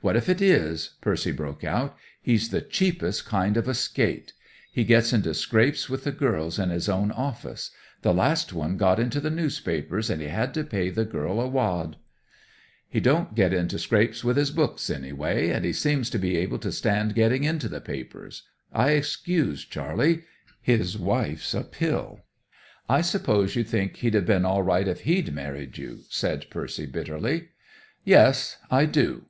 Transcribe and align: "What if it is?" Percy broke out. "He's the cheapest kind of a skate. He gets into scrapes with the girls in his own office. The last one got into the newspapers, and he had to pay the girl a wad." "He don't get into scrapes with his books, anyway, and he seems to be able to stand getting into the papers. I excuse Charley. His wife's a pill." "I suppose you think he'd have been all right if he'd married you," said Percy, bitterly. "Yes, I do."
"What 0.00 0.14
if 0.14 0.28
it 0.28 0.40
is?" 0.40 0.94
Percy 1.00 1.32
broke 1.32 1.64
out. 1.64 1.96
"He's 2.22 2.50
the 2.50 2.60
cheapest 2.60 3.26
kind 3.26 3.56
of 3.56 3.66
a 3.66 3.74
skate. 3.74 4.32
He 4.70 4.84
gets 4.84 5.12
into 5.12 5.34
scrapes 5.34 5.90
with 5.90 6.04
the 6.04 6.12
girls 6.12 6.60
in 6.60 6.70
his 6.70 6.88
own 6.88 7.10
office. 7.10 7.72
The 8.02 8.14
last 8.14 8.52
one 8.52 8.76
got 8.76 9.00
into 9.00 9.18
the 9.18 9.28
newspapers, 9.28 10.08
and 10.08 10.22
he 10.22 10.28
had 10.28 10.54
to 10.54 10.62
pay 10.62 10.90
the 10.90 11.04
girl 11.04 11.40
a 11.40 11.48
wad." 11.48 11.96
"He 12.88 13.00
don't 13.00 13.34
get 13.34 13.52
into 13.52 13.76
scrapes 13.80 14.22
with 14.22 14.36
his 14.36 14.52
books, 14.52 14.88
anyway, 14.88 15.48
and 15.48 15.64
he 15.64 15.72
seems 15.72 16.10
to 16.10 16.18
be 16.20 16.36
able 16.36 16.60
to 16.60 16.70
stand 16.70 17.16
getting 17.16 17.42
into 17.42 17.68
the 17.68 17.80
papers. 17.80 18.44
I 18.72 18.90
excuse 18.90 19.64
Charley. 19.64 20.22
His 20.62 20.96
wife's 20.96 21.54
a 21.54 21.64
pill." 21.64 22.20
"I 22.88 23.00
suppose 23.00 23.56
you 23.56 23.64
think 23.64 23.96
he'd 23.96 24.14
have 24.14 24.26
been 24.26 24.44
all 24.44 24.62
right 24.62 24.86
if 24.86 25.00
he'd 25.00 25.34
married 25.34 25.76
you," 25.76 26.02
said 26.08 26.48
Percy, 26.50 26.86
bitterly. 26.86 27.48
"Yes, 28.04 28.58
I 28.70 28.84
do." 28.84 29.24